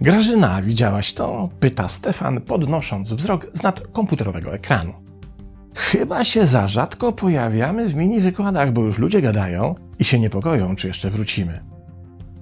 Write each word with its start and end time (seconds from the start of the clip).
Grażyna, 0.00 0.62
widziałaś 0.62 1.12
to? 1.12 1.48
Pyta 1.60 1.88
Stefan, 1.88 2.40
podnosząc 2.40 3.12
wzrok 3.12 3.46
z 3.52 3.62
nad 3.62 3.86
komputerowego 3.88 4.54
ekranu. 4.54 4.92
Chyba 5.74 6.24
się 6.24 6.46
za 6.46 6.68
rzadko 6.68 7.12
pojawiamy 7.12 7.88
w 7.88 7.94
mini 7.94 8.20
wykładach, 8.20 8.72
bo 8.72 8.82
już 8.82 8.98
ludzie 8.98 9.22
gadają 9.22 9.74
i 9.98 10.04
się 10.04 10.18
niepokoją, 10.18 10.76
czy 10.76 10.86
jeszcze 10.86 11.10
wrócimy. 11.10 11.60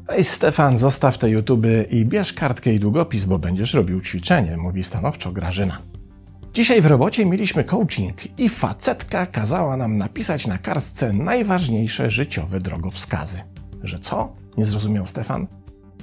Ej, 0.08 0.24
Stefan, 0.24 0.78
zostaw 0.78 1.18
te 1.18 1.30
YouTube 1.30 1.66
i 1.90 2.06
bierz 2.06 2.32
kartkę 2.32 2.74
i 2.74 2.78
długopis, 2.78 3.26
bo 3.26 3.38
będziesz 3.38 3.74
robił 3.74 4.00
ćwiczenie, 4.00 4.56
mówi 4.56 4.82
stanowczo 4.82 5.32
Grażyna. 5.32 5.78
Dzisiaj 6.54 6.80
w 6.80 6.86
robocie 6.86 7.26
mieliśmy 7.26 7.64
coaching 7.64 8.38
i 8.40 8.48
facetka 8.48 9.26
kazała 9.26 9.76
nam 9.76 9.98
napisać 9.98 10.46
na 10.46 10.58
kartce 10.58 11.12
najważniejsze 11.12 12.10
życiowe 12.10 12.60
drogowskazy. 12.60 13.40
Że 13.82 13.98
co? 13.98 14.32
Nie 14.56 14.66
zrozumiał 14.66 15.06
Stefan. 15.06 15.46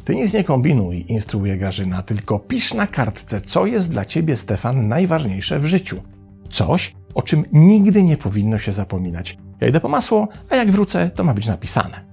Ty 0.05 0.15
nic 0.15 0.33
nie 0.33 0.43
kombinuj, 0.43 1.05
instruuje 1.07 1.57
Grażyna, 1.57 2.01
tylko 2.01 2.39
pisz 2.39 2.73
na 2.73 2.87
kartce, 2.87 3.41
co 3.41 3.65
jest 3.65 3.91
dla 3.91 4.05
ciebie, 4.05 4.37
Stefan, 4.37 4.87
najważniejsze 4.87 5.59
w 5.59 5.65
życiu. 5.65 6.01
Coś, 6.49 6.95
o 7.13 7.21
czym 7.21 7.43
nigdy 7.51 8.03
nie 8.03 8.17
powinno 8.17 8.59
się 8.59 8.71
zapominać. 8.71 9.37
Ja 9.61 9.67
idę 9.67 9.79
po 9.79 9.89
masło, 9.89 10.27
a 10.49 10.55
jak 10.55 10.71
wrócę, 10.71 11.09
to 11.09 11.23
ma 11.23 11.33
być 11.33 11.47
napisane. 11.47 12.05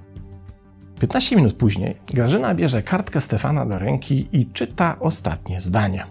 15 1.00 1.36
minut 1.36 1.52
później 1.52 1.96
Grażyna 2.06 2.54
bierze 2.54 2.82
kartkę 2.82 3.20
Stefana 3.20 3.66
do 3.66 3.78
ręki 3.78 4.28
i 4.32 4.46
czyta 4.46 4.96
ostatnie 5.00 5.60
zdanie. 5.60 6.06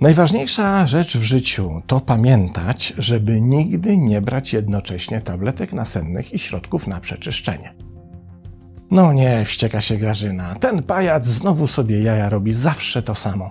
Najważniejsza 0.00 0.86
rzecz 0.86 1.16
w 1.16 1.22
życiu 1.22 1.82
to 1.86 2.00
pamiętać, 2.00 2.94
żeby 2.98 3.40
nigdy 3.40 3.96
nie 3.96 4.20
brać 4.20 4.52
jednocześnie 4.52 5.20
tabletek 5.20 5.72
nasennych 5.72 6.32
i 6.32 6.38
środków 6.38 6.86
na 6.86 7.00
przeczyszczenie. 7.00 7.74
No 8.90 9.12
nie, 9.12 9.44
wścieka 9.44 9.80
się 9.80 9.96
Grażyna. 9.96 10.54
Ten 10.54 10.82
pajac 10.82 11.26
znowu 11.26 11.66
sobie 11.66 12.02
jaja 12.02 12.28
robi 12.28 12.54
zawsze 12.54 13.02
to 13.02 13.14
samo. 13.14 13.50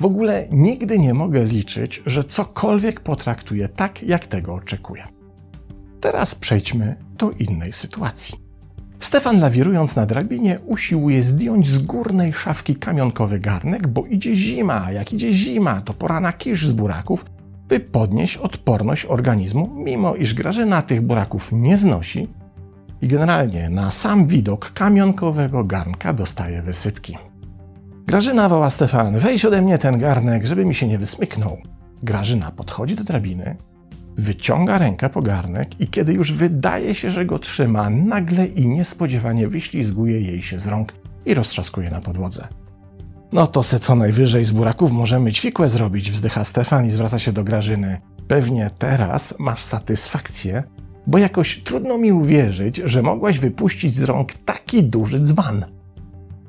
W 0.00 0.04
ogóle 0.04 0.48
nigdy 0.50 0.98
nie 0.98 1.14
mogę 1.14 1.44
liczyć, 1.44 2.02
że 2.06 2.24
cokolwiek 2.24 3.00
potraktuje 3.00 3.68
tak, 3.68 4.02
jak 4.02 4.26
tego 4.26 4.54
oczekuję. 4.54 5.04
Teraz 6.00 6.34
przejdźmy 6.34 6.96
do 7.18 7.30
innej 7.30 7.72
sytuacji. 7.72 8.47
Stefan, 9.00 9.40
lawirując 9.40 9.96
na 9.96 10.06
drabinie, 10.06 10.58
usiłuje 10.66 11.22
zdjąć 11.22 11.68
z 11.68 11.78
górnej 11.78 12.32
szafki 12.32 12.76
kamionkowy 12.76 13.40
garnek, 13.40 13.86
bo 13.86 14.06
idzie 14.06 14.34
zima, 14.34 14.92
jak 14.92 15.12
idzie 15.12 15.32
zima, 15.32 15.80
to 15.80 15.92
pora 15.92 16.20
na 16.20 16.32
kisz 16.32 16.66
z 16.66 16.72
buraków, 16.72 17.24
by 17.68 17.80
podnieść 17.80 18.36
odporność 18.36 19.04
organizmu, 19.04 19.70
mimo 19.74 20.14
iż 20.14 20.34
Grażyna 20.34 20.82
tych 20.82 21.02
buraków 21.02 21.52
nie 21.52 21.76
znosi 21.76 22.28
i 23.02 23.08
generalnie 23.08 23.68
na 23.68 23.90
sam 23.90 24.26
widok 24.26 24.72
kamionkowego 24.72 25.64
garnka 25.64 26.12
dostaje 26.12 26.62
wysypki. 26.62 27.18
Grażyna 28.06 28.48
woła 28.48 28.70
Stefan, 28.70 29.18
weź 29.18 29.44
ode 29.44 29.62
mnie 29.62 29.78
ten 29.78 29.98
garnek, 29.98 30.46
żeby 30.46 30.64
mi 30.64 30.74
się 30.74 30.88
nie 30.88 30.98
wysmyknął. 30.98 31.58
Grażyna 32.02 32.50
podchodzi 32.50 32.94
do 32.94 33.04
drabiny, 33.04 33.56
wyciąga 34.18 34.78
rękę 34.78 35.10
po 35.10 35.22
garnek 35.22 35.80
i 35.80 35.88
kiedy 35.88 36.12
już 36.12 36.32
wydaje 36.32 36.94
się, 36.94 37.10
że 37.10 37.26
go 37.26 37.38
trzyma, 37.38 37.90
nagle 37.90 38.46
i 38.46 38.68
niespodziewanie 38.68 39.48
wyślizguje 39.48 40.20
jej 40.20 40.42
się 40.42 40.60
z 40.60 40.66
rąk 40.66 40.92
i 41.26 41.34
roztrzaskuje 41.34 41.90
na 41.90 42.00
podłodze. 42.00 42.48
No 43.32 43.46
to 43.46 43.62
se 43.62 43.78
co 43.78 43.94
najwyżej 43.94 44.44
z 44.44 44.52
buraków 44.52 44.92
możemy 44.92 45.32
ćwikłe 45.32 45.68
zrobić, 45.68 46.10
wzdycha 46.10 46.44
Stefan 46.44 46.86
i 46.86 46.90
zwraca 46.90 47.18
się 47.18 47.32
do 47.32 47.44
Grażyny. 47.44 48.00
Pewnie 48.28 48.70
teraz 48.78 49.34
masz 49.38 49.62
satysfakcję, 49.62 50.62
bo 51.06 51.18
jakoś 51.18 51.62
trudno 51.62 51.98
mi 51.98 52.12
uwierzyć, 52.12 52.76
że 52.84 53.02
mogłaś 53.02 53.38
wypuścić 53.38 53.94
z 53.94 54.02
rąk 54.02 54.34
taki 54.34 54.84
duży 54.84 55.20
dzban. 55.20 55.64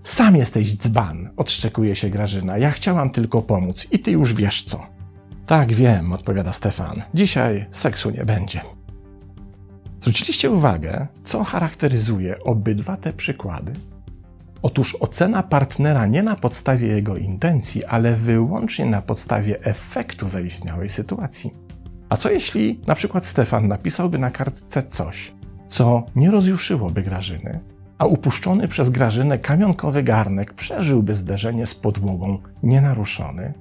Sam 0.03 0.35
jesteś 0.35 0.75
dzban, 0.75 1.29
odszczekuje 1.37 1.95
się 1.95 2.09
Grażyna. 2.09 2.57
Ja 2.57 2.71
chciałam 2.71 3.09
tylko 3.09 3.41
pomóc 3.41 3.87
i 3.91 3.99
ty 3.99 4.11
już 4.11 4.33
wiesz 4.33 4.63
co. 4.63 4.98
Tak, 5.49 5.73
wiem, 5.73 6.13
odpowiada 6.13 6.53
Stefan. 6.53 7.01
Dzisiaj 7.13 7.65
seksu 7.71 8.09
nie 8.09 8.25
będzie. 8.25 8.61
Zwróciliście 10.01 10.51
uwagę, 10.51 11.07
co 11.23 11.43
charakteryzuje 11.43 12.39
obydwa 12.43 12.97
te 12.97 13.13
przykłady? 13.13 13.73
Otóż 14.61 14.95
ocena 14.99 15.43
partnera 15.43 16.05
nie 16.05 16.23
na 16.23 16.35
podstawie 16.35 16.87
jego 16.87 17.17
intencji, 17.17 17.85
ale 17.85 18.15
wyłącznie 18.15 18.85
na 18.85 19.01
podstawie 19.01 19.63
efektu 19.63 20.29
zaistniałej 20.29 20.89
sytuacji. 20.89 21.51
A 22.09 22.17
co 22.17 22.31
jeśli 22.31 22.79
na 22.87 22.95
przykład 22.95 23.25
Stefan 23.25 23.67
napisałby 23.67 24.19
na 24.19 24.31
kartce 24.31 24.83
coś, 24.83 25.33
co 25.69 26.03
nie 26.15 26.31
rozjuszyłoby 26.31 27.01
Grażyny, 27.01 27.59
a 27.97 28.05
upuszczony 28.05 28.67
przez 28.67 28.89
Grażynę 28.89 29.39
kamionkowy 29.39 30.03
garnek 30.03 30.53
przeżyłby 30.53 31.15
zderzenie 31.15 31.67
z 31.67 31.75
podłogą 31.75 32.37
nienaruszony, 32.63 33.53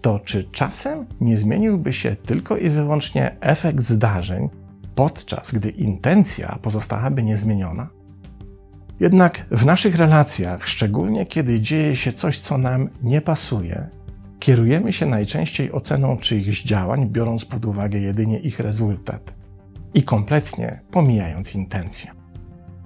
to 0.00 0.20
czy 0.20 0.44
czasem 0.44 1.06
nie 1.20 1.38
zmieniłby 1.38 1.92
się 1.92 2.16
tylko 2.16 2.56
i 2.56 2.70
wyłącznie 2.70 3.36
efekt 3.40 3.84
zdarzeń, 3.84 4.48
podczas 4.94 5.52
gdy 5.52 5.70
intencja 5.70 6.58
pozostałaby 6.62 7.22
niezmieniona? 7.22 7.88
Jednak 9.00 9.46
w 9.50 9.64
naszych 9.66 9.94
relacjach, 9.94 10.68
szczególnie 10.68 11.26
kiedy 11.26 11.60
dzieje 11.60 11.96
się 11.96 12.12
coś, 12.12 12.38
co 12.38 12.58
nam 12.58 12.88
nie 13.02 13.20
pasuje, 13.20 13.88
kierujemy 14.38 14.92
się 14.92 15.06
najczęściej 15.06 15.72
oceną 15.72 16.16
czyichś 16.16 16.62
działań, 16.62 17.08
biorąc 17.08 17.44
pod 17.44 17.64
uwagę 17.64 17.98
jedynie 17.98 18.38
ich 18.38 18.60
rezultat 18.60 19.34
i 19.94 20.02
kompletnie 20.02 20.80
pomijając 20.90 21.54
intencje. 21.54 22.17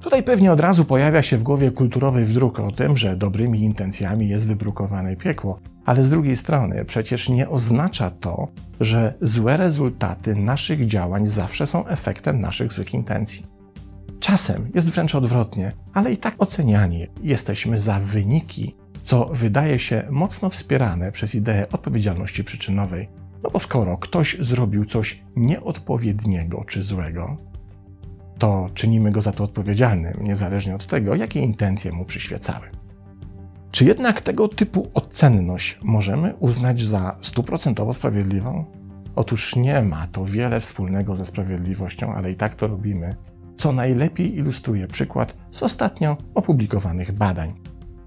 Tutaj 0.03 0.23
pewnie 0.23 0.53
od 0.53 0.61
razu 0.61 0.85
pojawia 0.85 1.23
się 1.23 1.37
w 1.37 1.43
głowie 1.43 1.71
kulturowy 1.71 2.25
wzrok 2.25 2.61
o 2.61 2.71
tym, 2.71 2.97
że 2.97 3.17
dobrymi 3.17 3.61
intencjami 3.61 4.29
jest 4.29 4.49
wybrukowane 4.49 5.17
piekło, 5.17 5.61
ale 5.85 6.05
z 6.05 6.11
drugiej 6.11 6.37
strony 6.37 6.85
przecież 6.85 7.29
nie 7.29 7.49
oznacza 7.49 8.11
to, 8.11 8.49
że 8.81 9.15
złe 9.21 9.57
rezultaty 9.57 10.35
naszych 10.35 10.87
działań 10.87 11.27
zawsze 11.27 11.67
są 11.67 11.87
efektem 11.87 12.41
naszych 12.41 12.73
złych 12.73 12.95
intencji. 12.95 13.47
Czasem 14.21 14.71
jest 14.75 14.91
wręcz 14.91 15.15
odwrotnie, 15.15 15.73
ale 15.93 16.12
i 16.12 16.17
tak 16.17 16.35
oceniani 16.39 17.07
jesteśmy 17.23 17.79
za 17.79 18.01
wyniki, 18.01 18.77
co 19.05 19.25
wydaje 19.33 19.79
się 19.79 20.09
mocno 20.11 20.51
wspierane 20.51 21.12
przez 21.12 21.35
ideę 21.35 21.67
odpowiedzialności 21.73 22.45
przyczynowej. 22.45 23.09
No 23.43 23.51
bo 23.51 23.59
skoro 23.59 23.99
ktoś 23.99 24.37
zrobił 24.41 24.85
coś 24.85 25.23
nieodpowiedniego 25.37 26.65
czy 26.65 26.83
złego, 26.83 27.37
to 28.43 28.71
czynimy 28.75 29.11
go 29.11 29.23
za 29.23 29.33
to 29.33 29.45
odpowiedzialnym, 29.45 30.15
niezależnie 30.21 30.75
od 30.75 30.87
tego, 30.87 31.15
jakie 31.15 31.41
intencje 31.41 31.93
mu 31.93 32.05
przyświecały. 32.05 32.67
Czy 33.71 33.85
jednak 33.85 34.21
tego 34.21 34.49
typu 34.49 34.91
ocenność 34.95 35.79
możemy 35.83 36.35
uznać 36.35 36.83
za 36.83 37.17
stuprocentowo 37.21 37.95
sprawiedliwą? 37.95 38.65
Otóż 39.17 39.57
nie 39.57 39.83
ma 39.83 40.07
to 40.07 40.25
wiele 40.25 40.61
wspólnego 40.61 41.17
ze 41.17 41.27
sprawiedliwością, 41.27 42.15
ale 42.15 42.31
i 42.31 42.35
tak 42.35 42.55
to 42.55 42.67
robimy, 42.67 43.17
co 43.57 43.73
najlepiej 43.73 44.37
ilustruje 44.37 44.87
przykład 44.87 45.37
z 45.51 45.63
ostatnio 45.63 46.17
opublikowanych 46.35 47.13
badań. 47.13 47.55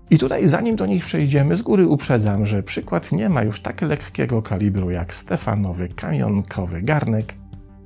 I 0.10 0.18
tutaj, 0.18 0.50
zanim 0.50 0.76
do 0.76 0.86
nich 0.86 1.06
przejdziemy, 1.06 1.56
z 1.56 1.62
góry 1.62 1.88
uprzedzam, 1.88 2.46
że 2.46 2.64
przykład 2.64 3.12
nie 3.12 3.30
ma 3.30 3.44
już 3.44 3.60
tak 3.60 3.82
lekkiego 3.82 4.42
kalibru 4.42 4.92
jak 4.92 5.16
Stefanowy 5.16 5.90
kamionkowy 5.90 6.82
garnek 6.82 7.36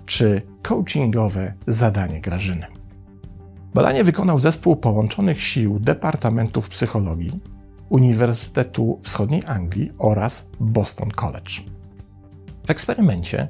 czy 0.09 0.42
coachingowe 0.62 1.53
zadanie 1.68 2.22
Grażyny. 2.22 2.66
Badanie 3.74 4.03
wykonał 4.03 4.40
zespół 4.40 4.75
połączonych 4.75 5.42
sił 5.42 5.80
Departamentów 5.80 6.70
Psychologii 6.70 7.40
Uniwersytetu 7.90 9.00
Wschodniej 9.02 9.44
Anglii 9.46 9.92
oraz 9.98 10.50
Boston 10.59 11.12
College. 11.12 11.52
W 12.68 12.72
eksperymencie 12.72 13.48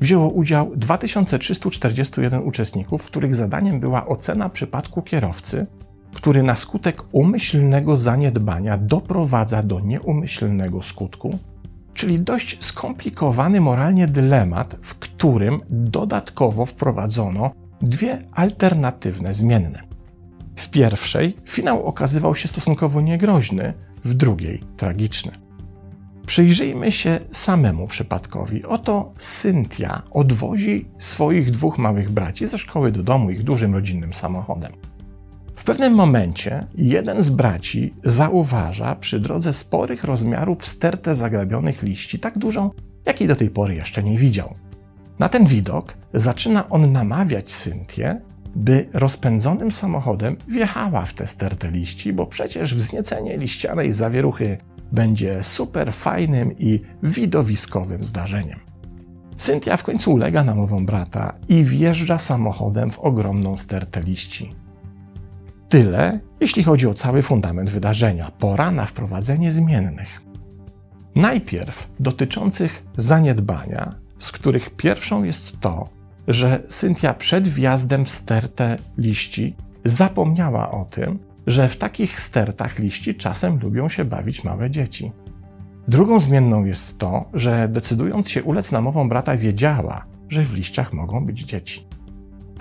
wzięło 0.00 0.28
udział 0.28 0.76
2341 0.76 2.42
uczestników, 2.42 3.06
których 3.06 3.34
zadaniem 3.34 3.80
była 3.80 4.06
ocena 4.06 4.48
przypadku 4.48 5.02
kierowcy, 5.02 5.66
który 6.14 6.42
na 6.42 6.56
skutek 6.56 7.02
umyślnego 7.12 7.96
zaniedbania 7.96 8.78
doprowadza 8.78 9.62
do 9.62 9.80
nieumyślnego 9.80 10.82
skutku, 10.82 11.38
czyli 11.94 12.20
dość 12.20 12.64
skomplikowany 12.64 13.60
moralnie 13.60 14.06
dylemat, 14.06 14.76
w 14.82 14.94
którym 14.94 15.60
dodatkowo 15.70 16.66
wprowadzono 16.66 17.50
dwie 17.82 18.26
alternatywne 18.32 19.34
zmienne. 19.34 19.82
W 20.56 20.68
pierwszej 20.68 21.36
finał 21.48 21.86
okazywał 21.86 22.34
się 22.34 22.48
stosunkowo 22.48 23.00
niegroźny, 23.00 23.74
w 24.04 24.14
drugiej 24.14 24.64
tragiczny. 24.76 25.32
Przyjrzyjmy 26.26 26.92
się 26.92 27.20
samemu 27.32 27.86
przypadkowi. 27.86 28.64
Oto 28.64 29.12
Cynthia 29.18 30.02
odwozi 30.10 30.88
swoich 30.98 31.50
dwóch 31.50 31.78
małych 31.78 32.10
braci 32.10 32.46
ze 32.46 32.58
szkoły 32.58 32.92
do 32.92 33.02
domu 33.02 33.30
ich 33.30 33.42
dużym 33.42 33.74
rodzinnym 33.74 34.14
samochodem. 34.14 34.72
W 35.62 35.64
pewnym 35.64 35.94
momencie 35.94 36.66
jeden 36.74 37.22
z 37.22 37.30
braci 37.30 37.94
zauważa 38.04 38.94
przy 38.94 39.20
drodze 39.20 39.52
sporych 39.52 40.04
rozmiarów 40.04 40.66
stertę 40.66 41.14
zagrabionych 41.14 41.82
liści, 41.82 42.18
tak 42.18 42.38
dużą, 42.38 42.70
jakiej 43.06 43.28
do 43.28 43.36
tej 43.36 43.50
pory 43.50 43.74
jeszcze 43.74 44.02
nie 44.02 44.18
widział. 44.18 44.54
Na 45.18 45.28
ten 45.28 45.46
widok 45.46 45.94
zaczyna 46.14 46.68
on 46.68 46.92
namawiać 46.92 47.50
Cynthię, 47.50 48.20
by 48.56 48.88
rozpędzonym 48.92 49.72
samochodem 49.72 50.36
wjechała 50.48 51.06
w 51.06 51.14
te 51.14 51.26
stertę 51.26 51.70
liści, 51.70 52.12
bo 52.12 52.26
przecież 52.26 52.74
wzniecenie 52.74 53.38
liścianej 53.38 53.92
zawieruchy 53.92 54.58
będzie 54.92 55.42
super 55.42 55.92
fajnym 55.92 56.58
i 56.58 56.80
widowiskowym 57.02 58.04
zdarzeniem. 58.04 58.58
Cynthia 59.36 59.76
w 59.76 59.82
końcu 59.82 60.12
ulega 60.12 60.44
namowom 60.44 60.86
brata 60.86 61.34
i 61.48 61.64
wjeżdża 61.64 62.18
samochodem 62.18 62.90
w 62.90 62.98
ogromną 62.98 63.56
stertę 63.56 64.02
liści. 64.02 64.61
Tyle, 65.72 66.20
jeśli 66.40 66.64
chodzi 66.64 66.86
o 66.86 66.94
cały 66.94 67.22
fundament 67.22 67.70
wydarzenia. 67.70 68.30
Pora 68.38 68.70
na 68.70 68.86
wprowadzenie 68.86 69.52
zmiennych. 69.52 70.22
Najpierw 71.16 71.88
dotyczących 72.00 72.84
zaniedbania, 72.96 73.94
z 74.18 74.32
których 74.32 74.70
pierwszą 74.70 75.24
jest 75.24 75.60
to, 75.60 75.88
że 76.28 76.62
Cynthia 76.68 77.14
przed 77.14 77.48
wjazdem 77.48 78.04
w 78.04 78.10
stertę 78.10 78.76
liści 78.98 79.56
zapomniała 79.84 80.70
o 80.70 80.84
tym, 80.84 81.18
że 81.46 81.68
w 81.68 81.76
takich 81.76 82.20
stertach 82.20 82.78
liści 82.78 83.14
czasem 83.14 83.58
lubią 83.62 83.88
się 83.88 84.04
bawić 84.04 84.44
małe 84.44 84.70
dzieci. 84.70 85.12
Drugą 85.88 86.18
zmienną 86.18 86.64
jest 86.64 86.98
to, 86.98 87.24
że 87.34 87.68
decydując 87.68 88.30
się 88.30 88.42
ulec 88.42 88.72
namowom 88.72 89.08
brata, 89.08 89.36
wiedziała, 89.36 90.04
że 90.28 90.44
w 90.44 90.54
liściach 90.54 90.92
mogą 90.92 91.26
być 91.26 91.40
dzieci. 91.40 91.86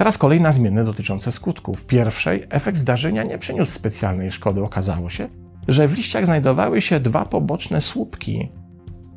Teraz 0.02 0.18
kolejna 0.18 0.52
zmienna 0.52 0.84
dotycząca 0.84 1.32
skutków. 1.32 1.86
Pierwszej 1.86 2.44
efekt 2.50 2.78
zdarzenia 2.78 3.24
nie 3.24 3.38
przyniósł 3.38 3.72
specjalnej 3.72 4.32
szkody. 4.32 4.64
Okazało 4.64 5.10
się, 5.10 5.28
że 5.68 5.88
w 5.88 5.94
liściach 5.94 6.26
znajdowały 6.26 6.82
się 6.82 7.00
dwa 7.00 7.26
poboczne 7.26 7.82
słupki, 7.82 8.52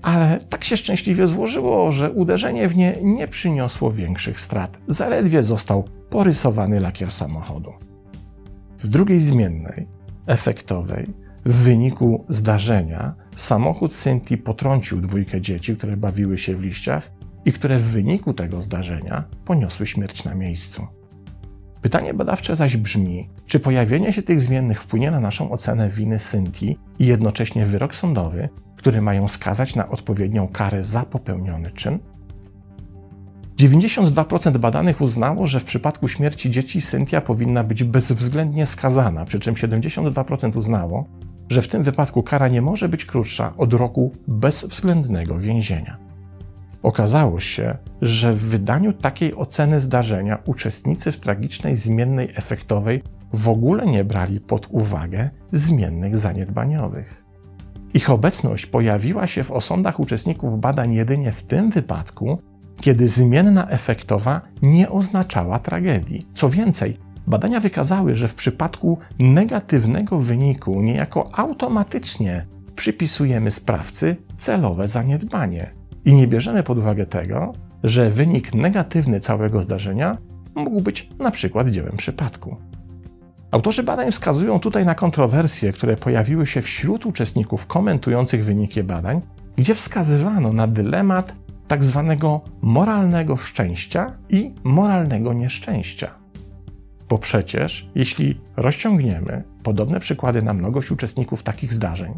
ale 0.02 0.40
tak 0.48 0.64
się 0.64 0.76
szczęśliwie 0.76 1.26
złożyło, 1.26 1.92
że 1.92 2.12
uderzenie 2.12 2.68
w 2.68 2.76
nie 2.76 2.96
nie 3.02 3.28
przyniosło 3.28 3.92
większych 3.92 4.40
strat. 4.40 4.78
Zaledwie 4.88 5.42
został 5.42 5.84
porysowany 6.10 6.80
lakier 6.80 7.10
samochodu. 7.10 7.72
W 8.78 8.88
drugiej 8.88 9.20
zmiennej, 9.20 9.86
efektowej, 10.26 11.06
w 11.44 11.54
wyniku 11.54 12.24
zdarzenia 12.28 13.14
samochód 13.36 13.92
Cynthia 13.92 14.36
potrącił 14.44 15.00
dwójkę 15.00 15.40
dzieci, 15.40 15.76
które 15.76 15.96
bawiły 15.96 16.38
się 16.38 16.54
w 16.54 16.64
liściach 16.64 17.10
i 17.44 17.52
które 17.52 17.78
w 17.78 17.82
wyniku 17.82 18.34
tego 18.34 18.62
zdarzenia 18.62 19.24
poniosły 19.44 19.86
śmierć 19.86 20.24
na 20.24 20.34
miejscu. 20.34 20.86
Pytanie 21.82 22.14
badawcze 22.14 22.56
zaś 22.56 22.76
brzmi, 22.76 23.28
czy 23.46 23.60
pojawienie 23.60 24.12
się 24.12 24.22
tych 24.22 24.40
zmiennych 24.40 24.82
wpłynie 24.82 25.10
na 25.10 25.20
naszą 25.20 25.50
ocenę 25.50 25.88
winy 25.88 26.18
Cynthii 26.18 26.78
i 26.98 27.06
jednocześnie 27.06 27.66
wyrok 27.66 27.94
sądowy, 27.94 28.48
który 28.76 29.02
mają 29.02 29.28
skazać 29.28 29.76
na 29.76 29.88
odpowiednią 29.88 30.48
karę 30.48 30.84
za 30.84 31.02
popełniony 31.02 31.70
czyn? 31.70 31.98
92% 33.56 34.58
badanych 34.58 35.00
uznało, 35.00 35.46
że 35.46 35.60
w 35.60 35.64
przypadku 35.64 36.08
śmierci 36.08 36.50
dzieci 36.50 36.82
Cynthia 36.82 37.20
powinna 37.20 37.64
być 37.64 37.84
bezwzględnie 37.84 38.66
skazana, 38.66 39.24
przy 39.24 39.38
czym 39.38 39.54
72% 39.54 40.56
uznało, 40.56 41.08
że 41.48 41.62
w 41.62 41.68
tym 41.68 41.82
wypadku 41.82 42.22
kara 42.22 42.48
nie 42.48 42.62
może 42.62 42.88
być 42.88 43.04
krótsza 43.04 43.54
od 43.56 43.74
roku 43.74 44.12
bezwzględnego 44.28 45.38
więzienia. 45.38 46.03
Okazało 46.84 47.40
się, 47.40 47.78
że 48.02 48.32
w 48.32 48.40
wydaniu 48.40 48.92
takiej 48.92 49.34
oceny 49.34 49.80
zdarzenia 49.80 50.38
uczestnicy 50.46 51.12
w 51.12 51.18
tragicznej 51.18 51.76
zmiennej 51.76 52.28
efektowej 52.34 53.02
w 53.32 53.48
ogóle 53.48 53.86
nie 53.86 54.04
brali 54.04 54.40
pod 54.40 54.66
uwagę 54.70 55.30
zmiennych 55.52 56.18
zaniedbaniowych. 56.18 57.24
Ich 57.94 58.10
obecność 58.10 58.66
pojawiła 58.66 59.26
się 59.26 59.44
w 59.44 59.50
osądach 59.50 60.00
uczestników 60.00 60.60
badań 60.60 60.94
jedynie 60.94 61.32
w 61.32 61.42
tym 61.42 61.70
wypadku, 61.70 62.38
kiedy 62.80 63.08
zmienna 63.08 63.68
efektowa 63.68 64.40
nie 64.62 64.90
oznaczała 64.90 65.58
tragedii. 65.58 66.26
Co 66.34 66.50
więcej, 66.50 66.96
badania 67.26 67.60
wykazały, 67.60 68.16
że 68.16 68.28
w 68.28 68.34
przypadku 68.34 68.98
negatywnego 69.18 70.18
wyniku 70.18 70.82
niejako 70.82 71.30
automatycznie 71.32 72.46
przypisujemy 72.76 73.50
sprawcy 73.50 74.16
celowe 74.36 74.88
zaniedbanie 74.88 75.83
i 76.04 76.14
nie 76.14 76.26
bierzemy 76.26 76.62
pod 76.62 76.78
uwagę 76.78 77.06
tego, 77.06 77.52
że 77.84 78.10
wynik 78.10 78.54
negatywny 78.54 79.20
całego 79.20 79.62
zdarzenia 79.62 80.18
mógł 80.54 80.80
być 80.80 81.10
na 81.18 81.30
przykład 81.30 81.68
dziełem 81.68 81.96
przypadku. 81.96 82.56
Autorzy 83.50 83.82
badań 83.82 84.12
wskazują 84.12 84.60
tutaj 84.60 84.84
na 84.84 84.94
kontrowersje, 84.94 85.72
które 85.72 85.96
pojawiły 85.96 86.46
się 86.46 86.62
wśród 86.62 87.06
uczestników 87.06 87.66
komentujących 87.66 88.44
wyniki 88.44 88.82
badań, 88.82 89.20
gdzie 89.56 89.74
wskazywano 89.74 90.52
na 90.52 90.66
dylemat 90.66 91.34
tak 91.68 91.84
zwanego 91.84 92.40
moralnego 92.62 93.36
szczęścia 93.36 94.16
i 94.28 94.54
moralnego 94.64 95.32
nieszczęścia. 95.32 96.10
Bo 97.08 97.18
przecież, 97.18 97.90
jeśli 97.94 98.40
rozciągniemy 98.56 99.44
podobne 99.62 100.00
przykłady 100.00 100.42
na 100.42 100.54
mnogość 100.54 100.90
uczestników 100.90 101.42
takich 101.42 101.72
zdarzeń, 101.72 102.14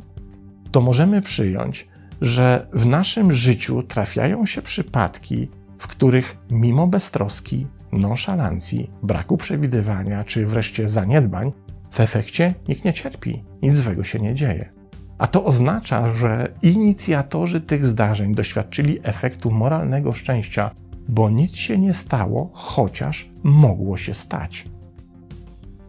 to 0.70 0.80
możemy 0.80 1.22
przyjąć, 1.22 1.88
że 2.20 2.66
w 2.72 2.86
naszym 2.86 3.32
życiu 3.32 3.82
trafiają 3.82 4.46
się 4.46 4.62
przypadki, 4.62 5.48
w 5.78 5.86
których 5.86 6.36
mimo 6.50 6.86
beztroski, 6.86 7.66
nonszalancji, 7.92 8.90
braku 9.02 9.36
przewidywania 9.36 10.24
czy 10.24 10.46
wreszcie 10.46 10.88
zaniedbań, 10.88 11.52
w 11.90 12.00
efekcie 12.00 12.54
nikt 12.68 12.84
nie 12.84 12.92
cierpi, 12.92 13.44
nic 13.62 13.76
złego 13.76 14.04
się 14.04 14.18
nie 14.18 14.34
dzieje. 14.34 14.72
A 15.18 15.26
to 15.26 15.44
oznacza, 15.44 16.14
że 16.14 16.52
inicjatorzy 16.62 17.60
tych 17.60 17.86
zdarzeń 17.86 18.34
doświadczyli 18.34 18.98
efektu 19.02 19.50
moralnego 19.50 20.12
szczęścia, 20.12 20.70
bo 21.08 21.30
nic 21.30 21.56
się 21.56 21.78
nie 21.78 21.94
stało, 21.94 22.50
chociaż 22.52 23.30
mogło 23.42 23.96
się 23.96 24.14
stać. 24.14 24.64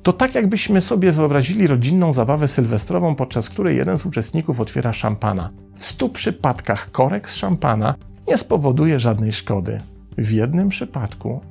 To 0.08 0.14
tak, 0.14 0.36
jakbyśmy 0.36 0.82
sobie 0.82 1.12
wyobrazili 1.12 1.68
rodzinną 1.68 2.14
zabawę 2.14 2.48
sylwestrową, 2.48 3.16
podczas 3.16 3.50
której 3.50 3.78
jeden 3.78 3.98
z 3.98 4.06
uczestników 4.06 4.60
otwiera 4.60 4.94
szampana. 4.94 5.50
W 5.76 5.84
stu 5.84 6.10
przypadkach 6.10 6.92
korek 6.92 7.30
z 7.30 7.36
szampana 7.36 7.96
nie 8.28 8.38
spowoduje 8.38 9.00
żadnej 9.00 9.32
szkody. 9.32 9.78
W 10.18 10.32
jednym 10.32 10.70
przypadku 10.70 11.42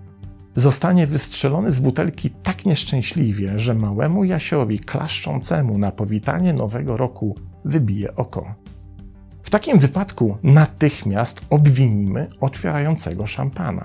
zostanie 0.54 1.06
wystrzelony 1.06 1.70
z 1.70 1.78
butelki 1.80 2.30
tak 2.30 2.64
nieszczęśliwie, 2.64 3.58
że 3.58 3.74
małemu 3.74 4.24
Jasiowi 4.24 4.78
klaszczącemu 4.78 5.78
na 5.78 5.92
powitanie 5.92 6.52
nowego 6.52 6.96
roku 6.96 7.36
wybije 7.64 8.16
oko. 8.16 8.54
W 9.42 9.50
takim 9.50 9.78
wypadku 9.78 10.36
natychmiast 10.42 11.40
obwinimy 11.50 12.28
otwierającego 12.40 13.26
szampana. 13.26 13.84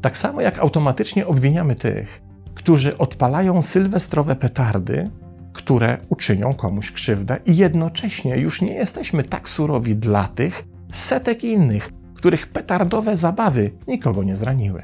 Tak 0.00 0.16
samo 0.16 0.40
jak 0.40 0.58
automatycznie 0.58 1.26
obwiniamy 1.26 1.76
tych, 1.76 2.27
którzy 2.58 2.98
odpalają 2.98 3.62
sylwestrowe 3.62 4.36
petardy, 4.36 5.10
które 5.52 5.98
uczynią 6.08 6.54
komuś 6.54 6.92
krzywdę, 6.92 7.38
i 7.46 7.56
jednocześnie 7.56 8.38
już 8.38 8.62
nie 8.62 8.74
jesteśmy 8.74 9.22
tak 9.22 9.48
surowi 9.48 9.96
dla 9.96 10.28
tych 10.28 10.64
setek 10.92 11.44
innych, 11.44 11.92
których 12.14 12.46
petardowe 12.46 13.16
zabawy 13.16 13.70
nikogo 13.88 14.22
nie 14.24 14.36
zraniły. 14.36 14.82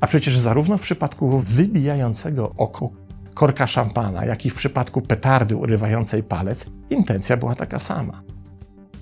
A 0.00 0.06
przecież 0.06 0.38
zarówno 0.38 0.78
w 0.78 0.82
przypadku 0.82 1.38
wybijającego 1.38 2.52
oko 2.56 2.90
korka 3.34 3.66
szampana, 3.66 4.24
jak 4.24 4.46
i 4.46 4.50
w 4.50 4.54
przypadku 4.54 5.00
petardy 5.02 5.56
urywającej 5.56 6.22
palec, 6.22 6.70
intencja 6.90 7.36
była 7.36 7.54
taka 7.54 7.78
sama. 7.78 8.22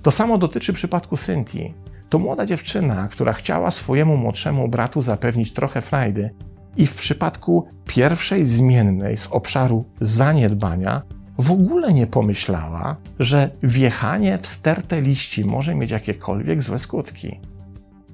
To 0.02 0.10
samo 0.10 0.38
dotyczy 0.38 0.72
przypadku 0.72 1.16
Cynthii. 1.16 1.74
To 2.08 2.18
młoda 2.18 2.46
dziewczyna, 2.46 3.08
która 3.08 3.32
chciała 3.32 3.70
swojemu 3.70 4.16
młodszemu 4.16 4.68
bratu 4.68 5.00
zapewnić 5.00 5.52
trochę 5.52 5.80
frajdy 5.80 6.30
i 6.76 6.86
w 6.86 6.94
przypadku 6.94 7.68
pierwszej 7.86 8.44
zmiennej 8.44 9.16
z 9.16 9.26
obszaru 9.26 9.84
zaniedbania 10.00 11.02
w 11.38 11.50
ogóle 11.50 11.92
nie 11.92 12.06
pomyślała, 12.06 12.96
że 13.18 13.50
wjechanie 13.62 14.38
w 14.38 14.46
stertę 14.46 15.02
liści 15.02 15.44
może 15.44 15.74
mieć 15.74 15.90
jakiekolwiek 15.90 16.62
złe 16.62 16.78
skutki. 16.78 17.40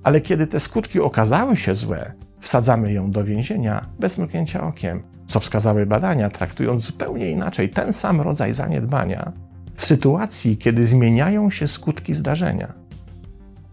Ale 0.03 0.21
kiedy 0.21 0.47
te 0.47 0.61
skutki 0.61 1.01
okazały 1.01 1.57
się 1.57 1.75
złe, 1.75 2.13
wsadzamy 2.41 2.93
ją 2.93 3.11
do 3.11 3.25
więzienia 3.25 3.87
bez 3.99 4.19
mrugnięcia 4.19 4.63
okiem, 4.63 5.03
co 5.27 5.41
wskazały 5.41 5.87
badania, 5.87 6.31
traktując 6.31 6.83
zupełnie 6.83 7.31
inaczej 7.31 7.69
ten 7.69 7.93
sam 7.93 8.21
rodzaj 8.21 8.55
zaniedbania 8.55 9.33
w 9.77 9.85
sytuacji, 9.85 10.57
kiedy 10.57 10.87
zmieniają 10.87 11.51
się 11.51 11.69
skutki 11.69 12.15
zdarzenia. 12.15 12.84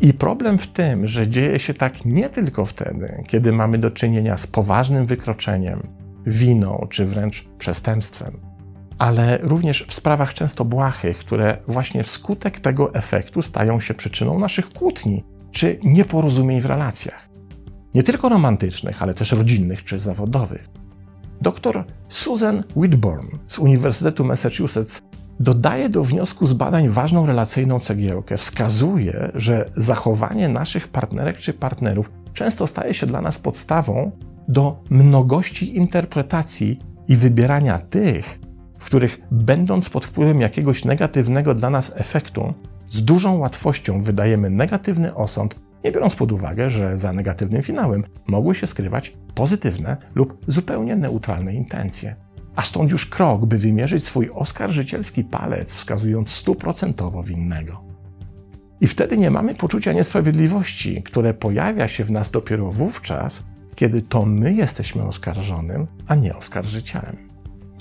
I 0.01 0.13
problem 0.13 0.57
w 0.57 0.67
tym, 0.67 1.07
że 1.07 1.27
dzieje 1.27 1.59
się 1.59 1.73
tak 1.73 2.05
nie 2.05 2.29
tylko 2.29 2.65
wtedy, 2.65 3.23
kiedy 3.27 3.51
mamy 3.51 3.77
do 3.77 3.91
czynienia 3.91 4.37
z 4.37 4.47
poważnym 4.47 5.05
wykroczeniem, 5.05 5.87
winą 6.25 6.87
czy 6.89 7.05
wręcz 7.05 7.47
przestępstwem, 7.57 8.39
ale 8.97 9.37
również 9.41 9.85
w 9.87 9.93
sprawach 9.93 10.33
często 10.33 10.65
błahych, 10.65 11.17
które 11.17 11.57
właśnie 11.67 12.03
wskutek 12.03 12.59
tego 12.59 12.93
efektu 12.93 13.41
stają 13.41 13.79
się 13.79 13.93
przyczyną 13.93 14.39
naszych 14.39 14.69
kłótni 14.69 15.23
czy 15.51 15.79
nieporozumień 15.83 16.61
w 16.61 16.65
relacjach. 16.65 17.29
Nie 17.95 18.03
tylko 18.03 18.29
romantycznych, 18.29 19.03
ale 19.03 19.13
też 19.13 19.31
rodzinnych 19.31 19.83
czy 19.83 19.99
zawodowych. 19.99 20.69
Dr 21.41 21.85
Susan 22.09 22.63
Whitborn 22.75 23.27
z 23.47 23.59
Uniwersytetu 23.59 24.25
Massachusetts 24.25 25.01
dodaje 25.41 25.89
do 25.89 26.03
wniosku 26.03 26.45
z 26.45 26.53
badań 26.53 26.89
ważną 26.89 27.25
relacyjną 27.25 27.79
cegiełkę. 27.79 28.37
Wskazuje, 28.37 29.31
że 29.35 29.69
zachowanie 29.75 30.49
naszych 30.49 30.87
partnerek 30.87 31.37
czy 31.37 31.53
partnerów 31.53 32.11
często 32.33 32.67
staje 32.67 32.93
się 32.93 33.05
dla 33.07 33.21
nas 33.21 33.39
podstawą 33.39 34.11
do 34.47 34.83
mnogości 34.89 35.77
interpretacji 35.77 36.79
i 37.07 37.17
wybierania 37.17 37.79
tych, 37.79 38.39
w 38.79 38.85
których 38.85 39.21
będąc 39.31 39.89
pod 39.89 40.05
wpływem 40.05 40.41
jakiegoś 40.41 40.85
negatywnego 40.85 41.53
dla 41.53 41.69
nas 41.69 41.91
efektu, 41.95 42.53
z 42.87 43.03
dużą 43.03 43.37
łatwością 43.37 44.01
wydajemy 44.01 44.49
negatywny 44.49 45.15
osąd, 45.15 45.55
nie 45.83 45.91
biorąc 45.91 46.15
pod 46.15 46.31
uwagę, 46.31 46.69
że 46.69 46.97
za 46.97 47.13
negatywnym 47.13 47.61
finałem 47.61 48.03
mogły 48.27 48.55
się 48.55 48.67
skrywać 48.67 49.13
pozytywne 49.35 49.97
lub 50.15 50.37
zupełnie 50.47 50.95
neutralne 50.95 51.53
intencje. 51.53 52.15
A 52.55 52.61
stąd 52.61 52.91
już 52.91 53.05
krok, 53.05 53.45
by 53.45 53.57
wymierzyć 53.57 54.03
swój 54.03 54.29
oskarżycielski 54.29 55.23
palec, 55.23 55.75
wskazując 55.75 56.29
stuprocentowo 56.29 57.23
winnego. 57.23 57.83
I 58.81 58.87
wtedy 58.87 59.17
nie 59.17 59.31
mamy 59.31 59.55
poczucia 59.55 59.93
niesprawiedliwości, 59.93 61.03
które 61.03 61.33
pojawia 61.33 61.87
się 61.87 62.03
w 62.03 62.11
nas 62.11 62.31
dopiero 62.31 62.71
wówczas, 62.71 63.43
kiedy 63.75 64.01
to 64.01 64.25
my 64.25 64.53
jesteśmy 64.53 65.03
oskarżonym, 65.03 65.87
a 66.07 66.15
nie 66.15 66.35
oskarżycielem. 66.35 67.17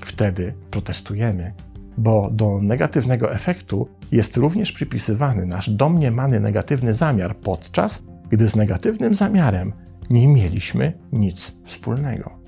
Wtedy 0.00 0.54
protestujemy, 0.70 1.52
bo 1.98 2.30
do 2.32 2.58
negatywnego 2.62 3.34
efektu 3.34 3.88
jest 4.12 4.36
również 4.36 4.72
przypisywany 4.72 5.46
nasz 5.46 5.70
domniemany 5.70 6.40
negatywny 6.40 6.94
zamiar, 6.94 7.36
podczas 7.36 8.02
gdy 8.28 8.48
z 8.48 8.56
negatywnym 8.56 9.14
zamiarem 9.14 9.72
nie 10.10 10.28
mieliśmy 10.28 10.98
nic 11.12 11.52
wspólnego. 11.64 12.39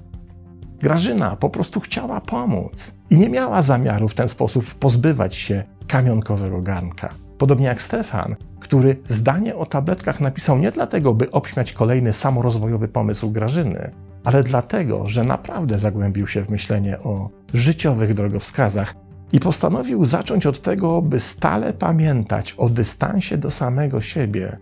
Grażyna 0.82 1.36
po 1.36 1.50
prostu 1.50 1.80
chciała 1.80 2.20
pomóc 2.20 2.94
i 3.10 3.16
nie 3.16 3.28
miała 3.28 3.62
zamiaru 3.62 4.08
w 4.08 4.14
ten 4.14 4.28
sposób 4.28 4.74
pozbywać 4.74 5.36
się 5.36 5.64
kamionkowego 5.86 6.60
garnka. 6.60 7.08
Podobnie 7.38 7.66
jak 7.66 7.82
Stefan, 7.82 8.36
który 8.60 8.96
zdanie 9.08 9.56
o 9.56 9.66
tabletkach 9.66 10.20
napisał 10.20 10.58
nie 10.58 10.70
dlatego, 10.70 11.14
by 11.14 11.30
obśmiać 11.30 11.72
kolejny 11.72 12.12
samorozwojowy 12.12 12.88
pomysł 12.88 13.30
Grażyny, 13.30 13.90
ale 14.24 14.44
dlatego, 14.44 15.08
że 15.08 15.24
naprawdę 15.24 15.78
zagłębił 15.78 16.26
się 16.26 16.44
w 16.44 16.50
myślenie 16.50 16.98
o 16.98 17.30
życiowych 17.54 18.14
drogowskazach 18.14 18.94
i 19.32 19.40
postanowił 19.40 20.04
zacząć 20.04 20.46
od 20.46 20.60
tego, 20.60 21.02
by 21.02 21.20
stale 21.20 21.72
pamiętać 21.72 22.52
o 22.52 22.68
dystansie 22.68 23.38
do 23.38 23.50
samego 23.50 24.00
siebie, 24.00 24.58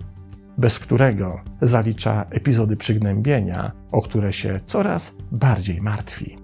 bez 0.60 0.78
którego 0.78 1.40
zalicza 1.62 2.26
epizody 2.30 2.76
przygnębienia, 2.76 3.72
o 3.92 4.02
które 4.02 4.32
się 4.32 4.60
coraz 4.66 5.16
bardziej 5.32 5.80
martwi. 5.82 6.38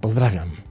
Pozdrawiam. 0.00 0.67